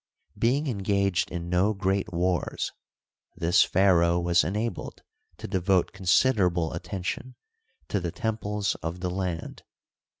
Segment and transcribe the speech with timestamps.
[0.35, 2.71] Being engaged in no great wars,
[3.35, 5.03] this pharaoh was en abled
[5.37, 7.35] to devote considerable attention
[7.89, 9.61] to tlie temples of the land.